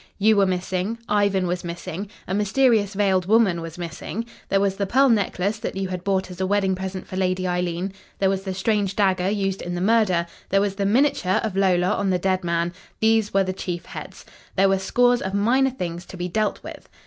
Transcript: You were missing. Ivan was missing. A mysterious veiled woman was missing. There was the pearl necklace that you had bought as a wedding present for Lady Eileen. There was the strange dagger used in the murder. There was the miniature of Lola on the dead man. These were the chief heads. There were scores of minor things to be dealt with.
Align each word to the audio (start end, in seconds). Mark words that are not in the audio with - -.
You 0.17 0.35
were 0.35 0.47
missing. 0.47 0.97
Ivan 1.07 1.45
was 1.45 1.63
missing. 1.63 2.09
A 2.27 2.33
mysterious 2.33 2.95
veiled 2.95 3.27
woman 3.27 3.61
was 3.61 3.77
missing. 3.77 4.25
There 4.49 4.59
was 4.59 4.77
the 4.77 4.87
pearl 4.87 5.09
necklace 5.09 5.59
that 5.59 5.75
you 5.75 5.89
had 5.89 6.03
bought 6.03 6.31
as 6.31 6.41
a 6.41 6.47
wedding 6.47 6.73
present 6.73 7.05
for 7.05 7.17
Lady 7.17 7.47
Eileen. 7.47 7.93
There 8.17 8.27
was 8.31 8.41
the 8.41 8.55
strange 8.55 8.95
dagger 8.95 9.29
used 9.29 9.61
in 9.61 9.75
the 9.75 9.79
murder. 9.79 10.25
There 10.49 10.59
was 10.59 10.73
the 10.73 10.87
miniature 10.87 11.39
of 11.43 11.55
Lola 11.55 11.91
on 11.93 12.09
the 12.09 12.17
dead 12.17 12.43
man. 12.43 12.73
These 12.99 13.31
were 13.31 13.43
the 13.43 13.53
chief 13.53 13.85
heads. 13.85 14.25
There 14.55 14.69
were 14.69 14.79
scores 14.79 15.21
of 15.21 15.35
minor 15.35 15.69
things 15.69 16.07
to 16.07 16.17
be 16.17 16.27
dealt 16.27 16.63
with. 16.63 16.89